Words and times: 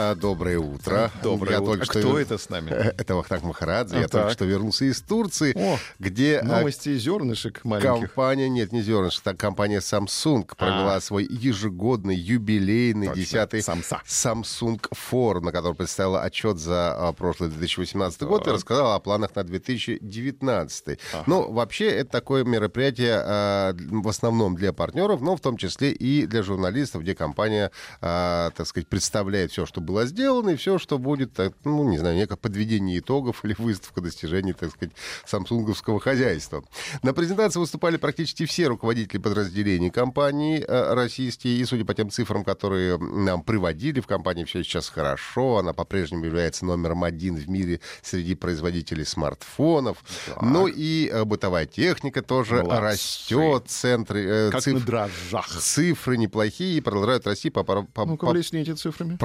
А, 0.00 0.14
Доброе 0.14 0.60
утро. 0.60 1.10
Доброе 1.24 1.54
Я 1.54 1.60
утро. 1.60 1.72
только 1.72 1.82
А 1.82 1.84
что 1.86 1.98
кто 1.98 2.18
это 2.20 2.38
с 2.38 2.48
нами? 2.50 2.70
Это 2.70 3.16
Вахтанг 3.16 3.42
Махарадзе. 3.42 3.96
А, 3.96 4.00
Я 4.02 4.06
только 4.08 4.26
так. 4.26 4.32
что 4.32 4.44
вернулся 4.44 4.84
из 4.84 5.00
Турции, 5.02 5.52
О, 5.56 5.76
где 5.98 6.38
а, 6.38 6.44
Новости 6.44 6.96
зернышек 6.96 7.64
маленьких. 7.64 8.12
компания, 8.14 8.48
нет, 8.48 8.70
не 8.70 8.80
зернышко, 8.80 9.24
так 9.24 9.38
компания 9.38 9.78
Samsung 9.80 10.54
провела 10.56 11.00
свой 11.00 11.24
ежегодный 11.28 12.14
юбилейный 12.14 13.08
А. 13.08 13.14
Точно, 13.14 13.38
10-й 13.38 13.60
Самса. 13.62 14.00
Samsung 14.06 14.80
форум, 14.92 15.46
на 15.46 15.52
котором 15.52 15.74
представила 15.74 16.22
отчет 16.22 16.58
за 16.58 16.94
а, 16.96 17.12
прошлый 17.12 17.50
2018 17.50 18.22
год 18.22 18.46
и 18.46 18.50
рассказала 18.50 18.94
о 18.94 19.00
планах 19.00 19.34
на 19.34 19.42
2019. 19.42 20.98
Ну, 21.26 21.50
вообще, 21.50 21.88
это 21.88 22.10
такое 22.12 22.44
мероприятие 22.44 23.20
а, 23.20 23.74
в 23.76 24.06
основном 24.06 24.54
для 24.54 24.72
партнеров, 24.72 25.20
но 25.20 25.34
в 25.34 25.40
том 25.40 25.56
числе 25.56 25.90
и 25.90 26.24
для 26.26 26.44
журналистов, 26.44 27.02
где 27.02 27.16
компания, 27.16 27.72
а, 28.00 28.50
так 28.50 28.68
сказать, 28.68 28.86
представляет 28.86 29.50
все, 29.50 29.66
что 29.66 29.80
было 29.88 30.04
сделано, 30.06 30.50
и 30.50 30.56
все, 30.56 30.78
что 30.78 30.98
будет, 30.98 31.32
так, 31.32 31.54
ну, 31.64 31.88
не 31.88 31.96
знаю, 31.98 32.14
некое 32.16 32.36
подведение 32.36 32.98
итогов 32.98 33.40
или 33.44 33.54
выставка 33.58 34.00
достижений, 34.02 34.52
так 34.52 34.70
сказать, 34.70 34.94
самсунговского 35.24 35.98
хозяйства. 35.98 36.62
На 37.02 37.12
презентации 37.14 37.58
выступали 37.58 37.96
практически 37.96 38.44
все 38.46 38.66
руководители 38.68 39.18
подразделений 39.18 39.90
компании 39.90 40.62
э, 40.66 40.94
российские, 40.94 41.58
и 41.58 41.64
судя 41.64 41.84
по 41.84 41.94
тем 41.94 42.10
цифрам, 42.10 42.44
которые 42.44 42.98
нам 42.98 43.42
приводили, 43.42 44.00
в 44.00 44.06
компании 44.06 44.44
все 44.44 44.62
сейчас 44.62 44.88
хорошо, 44.88 45.58
она 45.58 45.72
по-прежнему 45.72 46.24
является 46.26 46.64
номером 46.66 47.02
один 47.04 47.36
в 47.36 47.48
мире 47.48 47.80
среди 48.02 48.34
производителей 48.34 49.04
смартфонов. 49.04 49.98
Ну 50.42 50.66
и 50.66 51.08
э, 51.08 51.24
бытовая 51.24 51.66
техника 51.66 52.22
тоже 52.22 52.62
Молодцы. 52.62 52.80
растет, 52.82 53.64
центры, 53.68 54.24
э, 54.26 54.50
Как 54.50 54.62
циф- 54.62 54.74
на 54.74 54.80
дрожжах. 54.80 55.48
цифры 55.48 56.16
неплохие 56.18 56.78
и 56.78 56.80
продолжают 56.80 57.26
расти 57.26 57.50
по, 57.50 57.64
по- 57.64 57.82
по- 57.82 58.04
Ну-ка, 58.04 58.26
по 58.26 58.32
блесните 58.32 58.74
цифрами. 58.74 59.16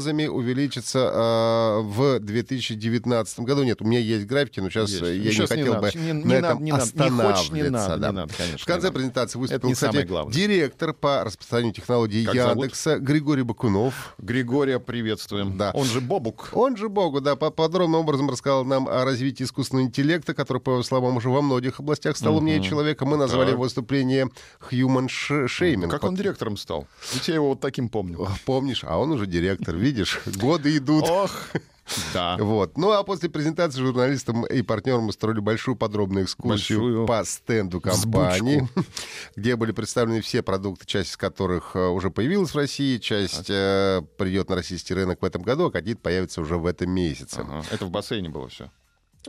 Прогнозами 0.00 0.26
увеличится 0.26 0.98
э, 1.12 1.80
в 1.82 2.18
2019 2.20 3.40
году. 3.40 3.62
Нет, 3.64 3.82
у 3.82 3.84
меня 3.84 3.98
есть 3.98 4.26
графики, 4.26 4.60
но 4.60 4.70
сейчас 4.70 4.90
Есть. 4.90 5.02
я 5.02 5.30
Сейчас 5.32 5.50
не 5.50 5.56
не 5.58 5.62
хотел 5.62 5.74
надо, 5.74 5.92
бы 5.92 5.98
не- 5.98 6.12
на 6.12 6.24
не 6.26 6.34
этом 6.34 6.42
надо, 6.42 6.62
не 6.64 6.72
надо. 6.72 6.82
Не 6.84 6.88
останавливаться. 6.88 7.36
хочешь, 7.36 7.52
не 7.52 7.62
надо, 7.70 7.96
да. 7.96 8.08
не 8.08 8.14
надо, 8.14 8.34
конечно, 8.36 8.58
В 8.58 8.64
конце 8.64 8.86
не 8.88 8.92
презентации 8.92 9.38
выступил, 9.38 9.68
не 9.68 9.74
кстати, 9.74 10.06
директор 10.32 10.92
по 10.94 11.24
распространению 11.24 11.74
технологий 11.74 12.24
Как 12.24 12.34
зовут? 12.34 12.56
Яндекса 12.56 12.98
Григорий 12.98 13.42
Бакунов. 13.42 14.14
Григория 14.18 14.78
приветствуем. 14.78 15.56
Да. 15.56 15.70
Он 15.74 15.84
же 15.86 16.00
Бобук. 16.00 16.48
Он 16.52 16.76
же 16.76 16.88
Богу, 16.88 17.20
да, 17.20 17.36
по- 17.36 17.50
подробным 17.50 18.00
образом 18.00 18.30
рассказал 18.30 18.64
нам 18.64 18.88
о 18.88 19.04
развитии 19.04 19.44
искусственного 19.44 19.86
интеллекта, 19.86 20.34
который, 20.34 20.58
по 20.60 20.70
его 20.70 20.82
словам, 20.82 21.16
уже 21.16 21.28
во 21.28 21.42
многих 21.42 21.80
областях 21.80 22.16
стал 22.16 22.36
умнее 22.38 22.62
человека. 22.62 23.04
Мы 23.04 23.16
назвали 23.16 23.46
Так. 23.46 23.52
его 23.54 23.64
выступление 23.64 24.28
human 24.70 25.06
sh- 25.08 25.46
shaming. 25.46 25.88
Как 25.88 26.04
он 26.04 26.14
директором 26.14 26.56
стал? 26.56 26.86
Ведь 27.12 27.28
я 27.28 27.34
его 27.34 27.50
вот 27.50 27.60
таким 27.60 27.88
помню. 27.88 28.26
Помнишь, 28.46 28.84
а 28.84 28.98
он 28.98 29.10
уже 29.12 29.26
директор, 29.26 29.74
видишь, 29.80 30.20
годы 30.36 30.76
идут. 30.76 31.04
Ох, 31.08 31.48
да. 32.14 32.36
Вот. 32.38 32.76
Ну 32.76 32.92
а 32.92 33.02
после 33.02 33.28
презентации 33.28 33.80
журналистам 33.80 34.44
и 34.46 34.62
партнерам 34.62 35.08
устроили 35.08 35.40
большую 35.40 35.76
подробную 35.76 36.24
экскурсию 36.26 36.80
Большую 36.80 37.06
по 37.06 37.24
стенду 37.24 37.80
компании, 37.80 38.68
где 39.36 39.56
были 39.56 39.72
представлены 39.72 40.20
все 40.20 40.42
продукты, 40.42 40.86
часть 40.86 41.10
из 41.10 41.16
которых 41.16 41.74
э, 41.74 41.86
уже 41.86 42.10
появилась 42.10 42.50
в 42.50 42.56
России, 42.56 42.98
часть 42.98 43.50
э, 43.50 44.02
придет 44.18 44.48
на 44.48 44.56
российский 44.56 44.94
рынок 44.94 45.22
в 45.22 45.24
этом 45.24 45.42
году, 45.42 45.66
а 45.66 45.70
какие-то 45.70 46.00
появятся 46.00 46.40
уже 46.40 46.56
в 46.56 46.66
этом 46.66 46.90
месяце. 46.90 47.40
Ага. 47.40 47.64
Это 47.70 47.86
в 47.86 47.90
бассейне 47.90 48.28
было 48.28 48.48
все. 48.48 48.70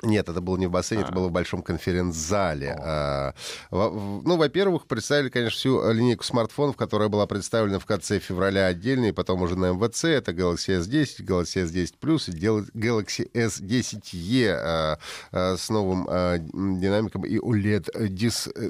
Нет, 0.04 0.30
это 0.30 0.40
было 0.40 0.58
не 0.58 0.68
в 0.68 0.72
бассейне, 0.72 1.04
это 1.04 1.12
было 1.12 1.28
в 1.28 1.32
большом 1.32 1.62
конференц-зале. 1.62 2.76
А, 2.80 3.34
ну, 3.72 4.38
во-первых, 4.38 4.88
представили, 4.88 5.30
конечно, 5.30 5.58
всю 5.58 5.92
линейку 5.92 6.24
смартфонов, 6.24 6.78
которая 6.78 7.10
была 7.10 7.28
представлена 7.28 7.78
в 7.78 7.86
конце 7.86 8.20
февраля 8.20 8.68
отдельно, 8.68 9.06
и 9.06 9.12
потом 9.12 9.42
уже 9.42 9.58
на 9.58 9.74
МВЦ. 9.74 10.06
Это 10.06 10.32
Galaxy 10.32 10.80
S10, 10.80 11.26
Galaxy 11.26 11.66
S10 11.66 11.96
Plus 12.02 12.32
и 12.32 12.78
Galaxy 12.78 13.30
S10e 13.34 14.48
а, 14.50 15.00
а, 15.32 15.58
с 15.58 15.70
новым 15.70 16.08
а, 16.10 16.38
динамиком 16.38 17.26
и 17.26 17.38
OLED 17.38 18.08
дис, 18.08 18.48
э, 18.48 18.70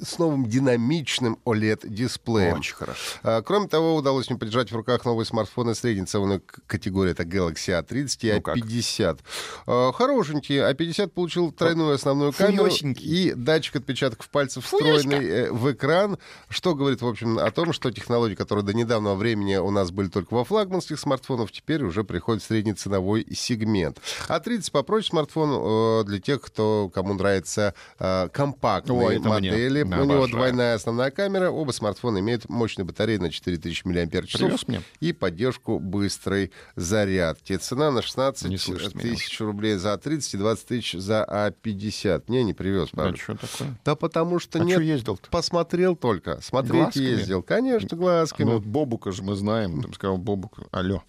с 0.00 0.18
новым 0.18 0.46
динамичным 0.46 1.38
OLED-дисплеем. 1.44 2.58
Очень 2.58 2.74
хорошо. 2.74 3.00
А, 3.22 3.42
Кроме 3.42 3.68
того, 3.68 3.96
удалось 3.96 4.30
мне 4.30 4.38
прижать 4.38 4.72
в 4.72 4.76
руках 4.76 5.04
новые 5.04 5.26
смартфоны 5.26 5.74
средней 5.74 6.06
ценовой 6.06 6.40
категории. 6.66 7.12
Это 7.12 7.24
Galaxy 7.24 7.78
A30 7.78 8.18
и 8.22 8.32
Ну 8.32 8.40
как? 8.40 8.56
A50. 8.56 9.18
А, 9.66 9.92
Хорошенькие. 9.92 10.61
A50 10.70 11.08
получил 11.08 11.52
тройную 11.52 11.94
основную 11.94 12.32
камеру 12.32 12.68
и 12.98 13.32
датчик 13.34 13.76
отпечатков 13.76 14.28
пальцев, 14.28 14.64
встроенный 14.64 15.26
э, 15.26 15.52
в 15.52 15.72
экран, 15.72 16.18
что 16.48 16.74
говорит, 16.74 17.02
в 17.02 17.06
общем, 17.06 17.38
о 17.38 17.50
том, 17.50 17.72
что 17.72 17.90
технологии, 17.90 18.34
которые 18.34 18.64
до 18.64 18.72
недавнего 18.72 19.14
времени 19.14 19.56
у 19.56 19.70
нас 19.70 19.90
были 19.90 20.08
только 20.08 20.34
во 20.34 20.44
флагманских 20.44 20.98
смартфонах, 20.98 21.52
теперь 21.52 21.82
уже 21.84 22.04
приходят 22.04 22.42
в 22.42 22.46
средний 22.46 22.74
ценовой 22.74 23.26
сегмент. 23.32 23.98
A30 24.28 24.70
попроще 24.70 25.10
смартфон 25.10 25.50
э, 25.52 26.04
для 26.04 26.20
тех, 26.20 26.40
кто, 26.40 26.90
кому 26.92 27.14
нравятся 27.14 27.74
э, 27.98 28.28
компактные 28.32 28.98
Ой, 28.98 29.18
мне. 29.18 29.28
модели. 29.28 29.82
Да, 29.82 30.00
У 30.00 30.04
него 30.04 30.26
двойная 30.26 30.74
основная 30.74 31.10
камера. 31.10 31.50
Оба 31.50 31.72
смартфона 31.72 32.18
имеют 32.18 32.48
мощную 32.48 32.86
батарею 32.86 33.20
на 33.20 33.30
4000 33.30 33.84
мАч 33.84 34.68
мне? 34.68 34.82
и 35.00 35.12
поддержку 35.12 35.78
быстрой 35.78 36.52
зарядки. 36.76 37.56
Цена 37.56 37.90
на 37.90 38.02
16 38.02 38.48
Не 38.48 38.58
слышит 38.58 38.94
меня 38.94 39.14
тысяч 39.14 39.40
рублей 39.40 39.76
за 39.76 39.96
30 39.96 40.34
и 40.34 40.36
20 40.36 40.51
тысяч 40.60 40.94
за 40.98 41.24
А50. 41.28 42.24
Не, 42.28 42.44
не 42.44 42.52
привез, 42.54 42.88
А 42.92 42.96
правда. 42.96 43.16
что 43.18 43.34
такое? 43.36 43.76
Да 43.84 43.94
потому 43.96 44.38
что 44.38 44.58
А 44.60 44.62
нет. 44.64 44.74
что 44.76 44.82
ездил-то? 44.82 45.30
Посмотрел 45.30 45.96
только. 45.96 46.40
Смотреть 46.40 46.82
Глазками? 46.82 47.04
ездил. 47.04 47.42
Конечно, 47.42 47.96
глазками. 47.96 48.46
Ну, 48.48 48.54
вот 48.54 48.64
Бобука 48.64 49.12
же 49.12 49.22
мы 49.22 49.34
знаем. 49.34 49.82
Там 49.82 49.92
сказал 49.94 50.18
Бобук, 50.18 50.58
алло. 50.70 51.02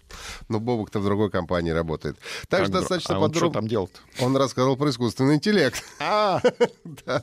Но 0.48 0.60
Бобук-то 0.60 1.00
в 1.00 1.04
другой 1.04 1.30
компании 1.30 1.70
работает. 1.70 2.16
Так 2.48 2.60
Как 2.60 2.68
что 2.68 2.80
достаточно 2.80 3.16
а 3.16 3.18
он 3.18 3.30
что 3.30 3.34
подробно. 3.34 3.60
там 3.60 3.68
делал-то? 3.68 4.00
Он 4.24 4.36
рассказал 4.36 4.76
про 4.76 4.90
искусственный 4.90 5.36
интеллект. 5.36 5.82
А, 6.00 6.40
Да. 7.06 7.22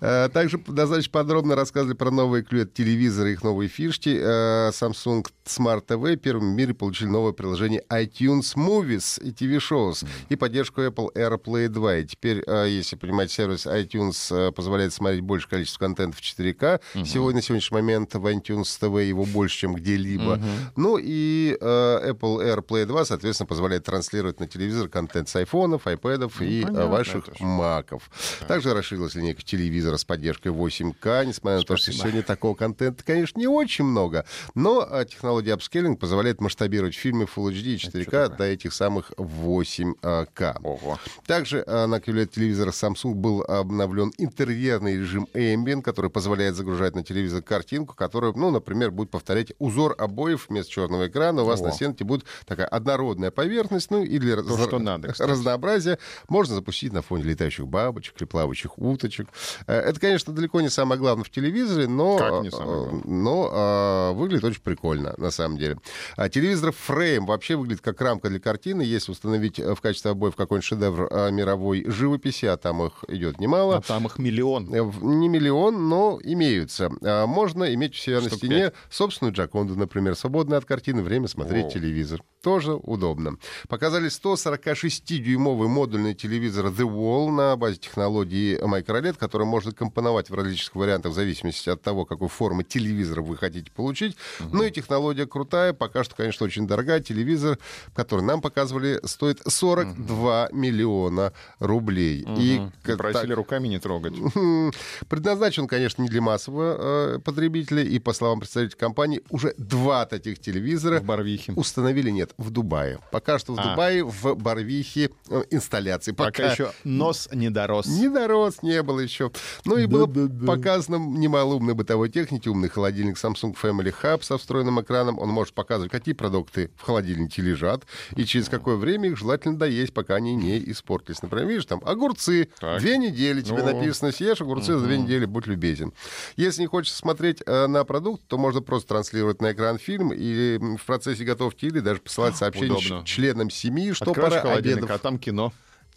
Э, 0.00 0.28
Также 0.32 0.58
достаточно 0.58 1.10
подробно 1.12 1.54
рассказывали 1.56 1.96
про 1.96 2.10
новые 2.10 2.44
QLED-телевизоры, 2.44 3.32
их 3.32 3.42
новые 3.42 3.68
фишки. 3.68 4.10
Э, 4.20 4.70
Samsung 4.70 5.26
Smart 5.44 5.84
TV 5.86 6.16
первым 6.16 6.52
в 6.52 6.54
мире 6.56 6.74
получили 6.74 7.08
новое 7.08 7.32
приложение 7.32 7.82
iTunes 7.90 8.54
Movies 8.56 9.20
и 9.22 9.30
TV 9.32 9.58
Shows 9.58 10.06
и 10.28 10.36
поддержку 10.36 10.80
Apple 10.82 11.12
AirPlay 11.14 11.59
2. 11.68 11.96
И 11.96 12.04
теперь, 12.04 12.42
э, 12.46 12.66
если 12.68 12.96
понимаете, 12.96 13.34
сервис 13.34 13.66
iTunes 13.66 14.34
э, 14.34 14.52
позволяет 14.52 14.92
смотреть 14.92 15.22
большее 15.22 15.50
количество 15.50 15.80
контента 15.80 16.16
в 16.16 16.20
4К. 16.20 16.80
Сегодня, 17.04 17.36
на 17.36 17.42
сегодняшний 17.42 17.74
момент 17.76 18.14
в 18.14 18.26
iTunes 18.26 18.64
TV 18.80 19.06
его 19.06 19.24
больше, 19.24 19.58
чем 19.58 19.74
где-либо. 19.74 20.40
Ну 20.76 20.98
и 21.00 21.56
э, 21.60 22.10
Apple 22.10 22.56
AirPlay 22.56 22.86
2, 22.86 23.04
соответственно, 23.04 23.46
позволяет 23.46 23.84
транслировать 23.84 24.40
на 24.40 24.46
телевизор 24.46 24.88
контент 24.88 25.28
с 25.28 25.36
айфонов, 25.36 25.86
айпэдов 25.86 26.40
и 26.42 26.62
э, 26.62 26.62
понятно 26.62 26.86
ваших 26.86 27.40
маков. 27.40 28.10
Также 28.46 28.74
расширилась 28.74 29.14
линейка 29.14 29.42
телевизора 29.42 29.96
с 29.96 30.04
поддержкой 30.04 30.48
8К, 30.48 31.26
несмотря 31.26 31.58
на 31.58 31.64
то, 31.64 31.76
что 31.76 31.84
Спасибо. 31.84 32.02
сегодня 32.02 32.22
такого 32.22 32.54
контента, 32.54 33.02
конечно, 33.04 33.38
не 33.38 33.46
очень 33.46 33.84
много, 33.84 34.24
но 34.54 34.86
а, 34.88 35.04
технология 35.04 35.54
апскейлинг 35.54 35.98
позволяет 35.98 36.40
масштабировать 36.40 36.94
фильмы 36.94 37.24
Full 37.24 37.52
HD 37.52 37.62
и 37.62 37.76
4К 37.76 38.36
до 38.36 38.44
этих 38.44 38.72
самых 38.72 39.10
8К. 39.16 40.60
ого. 40.62 40.98
Также 41.26 41.49
а, 41.66 41.86
на 41.86 41.96
QLED-телевизорах 41.96 42.74
Samsung 42.74 43.14
был 43.14 43.42
обновлен 43.42 44.12
интерьерный 44.18 44.96
режим 44.96 45.26
Ambient, 45.34 45.82
который 45.82 46.10
позволяет 46.10 46.54
загружать 46.56 46.94
на 46.94 47.02
телевизор 47.02 47.42
картинку, 47.42 47.94
которая, 47.94 48.32
ну, 48.34 48.50
например, 48.50 48.90
будет 48.90 49.10
повторять 49.10 49.52
узор 49.58 49.94
обоев 49.98 50.48
вместо 50.48 50.70
черного 50.72 51.08
экрана. 51.08 51.42
У 51.42 51.46
вас 51.46 51.60
О. 51.60 51.64
на 51.64 51.72
стенке 51.72 52.04
будет 52.04 52.24
такая 52.46 52.66
однородная 52.66 53.30
поверхность, 53.30 53.90
ну, 53.90 54.02
и 54.02 54.18
для 54.18 54.36
То, 54.36 54.56
раз- 54.56 54.66
что 54.66 54.78
надо, 54.78 55.12
кстати. 55.12 55.28
разнообразия 55.30 55.98
можно 56.28 56.54
запустить 56.54 56.92
на 56.92 57.02
фоне 57.02 57.24
летающих 57.24 57.66
бабочек 57.66 58.14
или 58.18 58.26
плавающих 58.26 58.78
уточек. 58.78 59.28
Э, 59.66 59.74
Это, 59.90 59.98
конечно, 60.00 60.32
далеко 60.32 60.60
не 60.60 60.68
самое 60.68 60.98
главное 61.00 61.24
в 61.24 61.30
телевизоре, 61.30 61.86
но, 61.88 62.18
Как 62.18 62.42
не 62.42 62.50
самое 62.50 62.70
э, 62.70 62.80
главное? 62.90 63.02
но 63.06 64.10
э, 64.12 64.16
выглядит 64.16 64.44
очень 64.44 64.62
прикольно, 64.62 65.14
на 65.16 65.30
самом 65.30 65.58
деле. 65.58 65.78
А 66.16 66.28
телевизор 66.28 66.72
Frame 66.88 67.26
вообще 67.26 67.56
выглядит 67.56 67.80
как 67.82 68.00
рамка 68.00 68.28
для 68.28 68.40
картины. 68.40 68.82
Если 68.82 69.12
установить 69.12 69.58
э, 69.58 69.74
в 69.74 69.80
качестве 69.80 70.10
обоев 70.12 70.36
какой-нибудь 70.36 70.64
шедевр 70.64 71.08
э, 71.10 71.30
мировой 71.40 71.84
живописи, 71.88 72.46
а 72.46 72.56
там 72.56 72.82
их 72.84 73.04
идет 73.08 73.40
немало. 73.40 73.76
А 73.76 73.80
там 73.80 74.06
их 74.06 74.18
миллион. 74.18 74.72
Э, 74.74 74.90
Не 75.00 75.28
миллион, 75.28 75.88
но 75.88 76.18
имеются. 76.22 76.90
А 77.02 77.26
Можно 77.26 77.72
иметь 77.74 77.92
у 77.94 77.96
себя 77.96 78.20
на 78.20 78.28
Штук 78.28 78.38
стене 78.38 78.72
собственную 78.90 79.34
Джаконду, 79.34 79.76
например, 79.76 80.14
свободное 80.16 80.58
от 80.58 80.64
картины 80.64 81.02
время 81.02 81.28
смотреть 81.28 81.64
Воу. 81.64 81.72
телевизор. 81.72 82.22
Тоже 82.42 82.74
удобно. 82.74 83.36
Показали 83.68 84.08
146-дюймовый 84.08 85.68
модульный 85.68 86.14
телевизор 86.14 86.66
The 86.66 86.88
Wall 86.88 87.30
на 87.30 87.56
базе 87.56 87.76
технологии 87.76 88.58
MicroLED, 88.58 89.16
который 89.18 89.46
можно 89.46 89.72
компоновать 89.72 90.30
в 90.30 90.34
различных 90.34 90.74
вариантах 90.74 91.12
в 91.12 91.14
зависимости 91.14 91.68
от 91.68 91.82
того, 91.82 92.04
какой 92.04 92.28
формы 92.28 92.64
телевизора 92.64 93.22
вы 93.22 93.36
хотите 93.36 93.70
получить. 93.70 94.16
Ну 94.52 94.62
и 94.62 94.70
технология 94.70 95.26
крутая. 95.26 95.72
Пока 95.72 96.04
что, 96.04 96.14
конечно, 96.16 96.46
очень 96.46 96.66
дорогая. 96.66 97.00
Телевизор, 97.00 97.58
который 97.94 98.24
нам 98.24 98.40
показывали, 98.40 99.00
стоит 99.04 99.40
42 99.46 100.48
миллиона 100.52 101.29
рублей. 101.58 102.24
И 102.38 102.58
Мгм. 102.60 102.72
к- 102.82 102.96
Просили 102.96 103.28
так- 103.28 103.36
руками 103.36 103.68
не 103.68 103.78
трогать. 103.78 104.14
Предназначен, 105.08 105.66
конечно, 105.66 106.02
не 106.02 106.08
для 106.08 106.20
массового 106.20 107.16
э, 107.16 107.18
потребителя, 107.20 107.82
и, 107.82 107.98
по 107.98 108.12
словам 108.12 108.40
представителей 108.40 108.78
компании, 108.78 109.22
уже 109.30 109.54
два 109.58 110.06
таких 110.06 110.38
телевизора 110.40 111.00
В 111.00 111.04
Барвихе. 111.04 111.52
установили, 111.56 112.10
нет, 112.10 112.32
в 112.38 112.50
Дубае. 112.50 112.98
Пока 113.10 113.38
что 113.38 113.54
в 113.54 113.58
А. 113.60 113.70
Дубае, 113.70 114.04
в 114.04 114.34
Барвихе 114.34 115.10
э, 115.28 115.42
инсталляции. 115.50 116.12
Пока 116.12 116.52
еще 116.52 116.72
нос 116.84 117.28
не 117.32 117.50
дорос. 117.50 117.86
Не 117.86 118.08
дорос, 118.08 118.62
не 118.62 118.82
было 118.82 119.00
еще. 119.00 119.30
Ну 119.64 119.76
и 119.76 119.86
было 119.86 120.06
показано 120.46 120.96
немало 120.96 121.54
умной 121.54 121.74
бытовой 121.74 122.08
техники. 122.10 122.48
Умный 122.48 122.68
холодильник 122.68 123.16
Samsung 123.16 123.56
Family 123.60 123.94
Hub 124.02 124.22
со 124.22 124.38
встроенным 124.38 124.80
экраном. 124.80 125.18
Он 125.18 125.28
может 125.28 125.54
показывать, 125.54 125.90
какие 125.90 126.14
продукты 126.14 126.70
в 126.76 126.82
холодильнике 126.82 127.42
лежат 127.42 127.84
и 128.16 128.24
через 128.24 128.48
какое 128.48 128.76
время 128.76 129.08
их 129.10 129.16
желательно 129.18 129.56
доесть, 129.58 129.92
пока 129.92 130.14
они 130.16 130.34
не 130.34 130.58
испортились. 130.70 131.19
Например, 131.22 131.46
видишь, 131.46 131.66
там 131.66 131.80
огурцы. 131.84 132.48
Так. 132.58 132.80
Две 132.80 132.98
недели 132.98 133.42
тебе 133.42 133.62
Ну. 133.62 133.72
написано, 133.72 134.12
съешь 134.12 134.40
огурцы 134.40 134.76
за 134.78 134.84
две 134.86 134.98
недели, 134.98 135.24
будь 135.24 135.46
любезен. 135.46 135.92
Если 136.36 136.62
не 136.62 136.66
хочешь 136.66 136.92
смотреть 136.92 137.42
э, 137.46 137.66
на 137.66 137.84
продукт, 137.84 138.22
то 138.26 138.38
можно 138.38 138.60
просто 138.62 138.88
транслировать 138.88 139.40
на 139.40 139.52
экран 139.52 139.78
фильм 139.78 140.12
и 140.12 140.58
в 140.76 140.84
процессе 140.84 141.24
готовки 141.24 141.66
или 141.66 141.80
даже 141.80 142.00
посылать 142.00 142.36
сообщение 142.36 143.04
членам 143.04 143.50
семьи, 143.50 143.92
что 143.92 144.12
пора 144.12 144.40
обедов. 144.40 144.90
а 144.90 144.98
там 144.98 145.18
кино. 145.18 145.52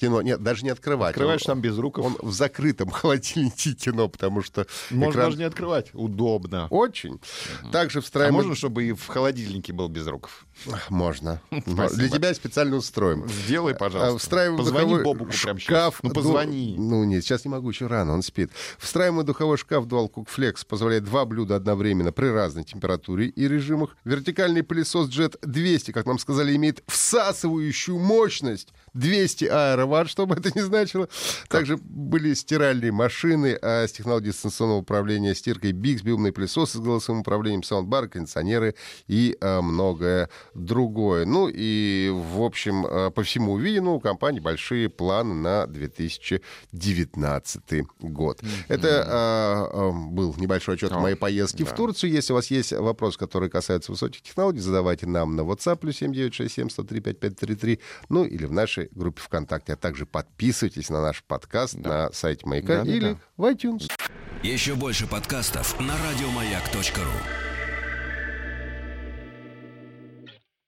Кино. 0.08 0.22
Нет, 0.22 0.42
даже 0.44 0.64
не 0.64 0.70
открывать. 0.70 1.12
Открываешь 1.12 1.42
Он- 1.44 1.48
там 1.48 1.62
без 1.62 1.78
руков. 1.78 2.06
он 2.06 2.18
в 2.22 2.32
закрытом 2.34 2.90
холодильнике 2.92 3.74
кино, 3.74 4.08
потому 4.10 4.42
что 4.44 4.68
Можно 4.92 5.12
экран 5.12 5.26
даже 5.26 5.38
не 5.38 5.44
открывать. 5.46 5.90
Удобно. 5.94 6.68
очень. 6.70 7.20
Также 7.72 8.00
А 8.00 8.02
встраиваем... 8.02 8.34
можно, 8.36 8.56
чтобы 8.56 8.84
и 8.84 8.92
в 8.94 9.08
холодильнике 9.08 9.74
был 9.74 9.88
без 9.88 10.06
руков? 10.08 10.46
Можно. 10.90 11.42
Для 11.52 12.10
тебя 12.10 12.34
специально 12.34 12.76
устроим. 12.76 13.28
Сделай, 13.28 13.74
А, 13.74 13.76
пожалуйста. 13.76 14.20
Встраиваем 14.20 14.56
в 14.56 14.58
Позвони 14.64 14.84
духовой 14.86 15.04
Бобуку 15.04 15.32
шкаф. 15.32 15.60
сейчас. 15.62 15.94
Ну, 16.04 16.10
ду- 16.10 16.16
позвони. 16.16 16.76
Ну, 16.78 17.04
нет, 17.04 17.24
сейчас 17.24 17.46
не 17.46 17.50
могу, 17.52 17.70
еще 17.70 17.88
рано, 17.88 18.14
он 18.14 18.22
спит. 18.22 18.52
Встраиваемый 18.78 19.26
духовой 19.26 19.58
шкаф 19.58 19.86
Dual 19.86 20.12
Cook 20.12 20.28
Flex 20.36 20.66
позволяет 20.68 21.04
два 21.06 21.26
блюда 21.26 21.56
одновременно 21.56 22.12
при 22.12 22.28
разной 22.28 22.64
температуре 22.64 23.28
и 23.28 23.48
режимах. 23.48 23.96
Вертикальный 24.04 24.64
пылесос 24.64 25.10
Jet 25.10 25.38
200, 25.42 25.92
как 25.92 26.06
нам 26.06 26.20
сказали, 26.20 26.56
имеет 26.56 26.84
всасывающую 26.88 27.98
мощность 27.98 28.74
200 28.94 29.46
аэроватт, 29.94 30.10
что 30.10 30.26
бы 30.26 30.36
это 30.36 30.52
ни 30.56 30.62
значило. 30.62 31.08
Также 31.50 31.78
были 31.78 32.34
стиральные 32.34 32.92
машины 32.92 33.58
а, 33.62 33.88
с 33.88 33.92
технологией 33.92 34.34
дистанционного 34.34 34.80
управления 34.80 35.36
стиркой 35.36 35.72
Bixby, 35.72 36.12
умные 36.12 36.34
пылесосы 36.34 36.78
с 36.78 36.82
голосовым 36.82 37.22
управлением, 37.22 37.64
саундбар, 37.64 38.08
кондиционеры 38.08 38.76
и 39.08 39.38
а, 39.42 39.62
многое 39.62 40.30
другое. 40.54 41.26
Ну 41.26 41.50
и, 41.52 42.12
в 42.14 42.42
общем, 42.42 42.86
а, 42.86 43.10
по 43.12 43.24
всему 43.24 43.54
увиденному 43.54 43.98
у 43.98 44.00
компании 44.00 44.40
большие 44.40 44.90
планы 44.90 45.34
на 45.34 45.68
2019 45.68 47.84
год. 48.00 48.40
Это 48.68 49.06
а, 49.08 49.70
а, 49.72 49.92
был 49.92 50.36
небольшой 50.38 50.76
отчет 50.76 50.92
моей 50.92 51.16
поездке 51.16 51.66
в. 51.66 51.74
Турцию. 51.74 52.12
Если 52.12 52.34
у 52.34 52.36
вас 52.36 52.52
есть 52.52 52.72
вопросы, 52.72 53.18
которые 53.18 53.50
касаются 53.50 53.92
высоких 53.92 54.22
технологий, 54.22 54.60
задавайте 54.60 55.08
нам 55.08 55.36
на 55.36 55.42
WhatsApp 55.42 55.78
плюс 55.78 55.98
7967 55.98 56.70
103 56.70 57.02
5533, 57.02 57.80
ну 58.10 58.26
или 58.26 58.46
в 58.46 58.52
нашей 58.52 58.90
группе 58.92 59.22
ВКонтакте. 59.22 59.73
А 59.74 59.76
также 59.76 60.06
подписывайтесь 60.06 60.92
на 60.92 61.02
наш 61.02 61.24
подкаст 61.24 61.76
на 61.76 62.12
сайте 62.12 62.46
Маяка 62.46 62.78
Да-да-да. 62.78 62.92
или 62.92 63.18
в 63.38 63.44
iTunes. 63.46 63.92
Еще 64.44 64.76
больше 64.76 65.08
подкастов 65.08 65.80
на 65.80 65.96
радиомаяк.ру. 65.98 67.53